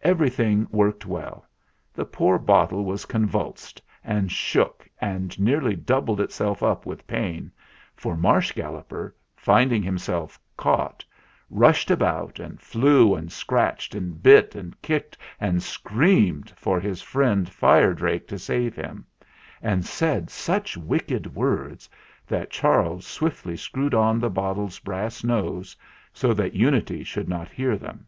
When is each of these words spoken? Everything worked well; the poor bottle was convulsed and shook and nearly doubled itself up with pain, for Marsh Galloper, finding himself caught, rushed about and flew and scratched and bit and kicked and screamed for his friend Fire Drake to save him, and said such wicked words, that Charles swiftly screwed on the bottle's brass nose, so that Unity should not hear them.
Everything 0.00 0.66
worked 0.70 1.04
well; 1.04 1.44
the 1.92 2.06
poor 2.06 2.38
bottle 2.38 2.86
was 2.86 3.04
convulsed 3.04 3.82
and 4.02 4.32
shook 4.32 4.88
and 4.98 5.38
nearly 5.38 5.76
doubled 5.76 6.22
itself 6.22 6.62
up 6.62 6.86
with 6.86 7.06
pain, 7.06 7.52
for 7.94 8.16
Marsh 8.16 8.50
Galloper, 8.52 9.14
finding 9.36 9.82
himself 9.82 10.40
caught, 10.56 11.04
rushed 11.50 11.90
about 11.90 12.40
and 12.40 12.58
flew 12.62 13.14
and 13.14 13.30
scratched 13.30 13.94
and 13.94 14.22
bit 14.22 14.54
and 14.54 14.80
kicked 14.80 15.18
and 15.38 15.62
screamed 15.62 16.48
for 16.56 16.80
his 16.80 17.02
friend 17.02 17.50
Fire 17.50 17.92
Drake 17.92 18.26
to 18.28 18.38
save 18.38 18.74
him, 18.74 19.04
and 19.60 19.84
said 19.84 20.30
such 20.30 20.78
wicked 20.78 21.34
words, 21.34 21.90
that 22.26 22.48
Charles 22.48 23.06
swiftly 23.06 23.54
screwed 23.58 23.92
on 23.92 24.18
the 24.18 24.30
bottle's 24.30 24.78
brass 24.78 25.22
nose, 25.22 25.76
so 26.14 26.32
that 26.32 26.54
Unity 26.54 27.04
should 27.04 27.28
not 27.28 27.50
hear 27.50 27.76
them. 27.76 28.06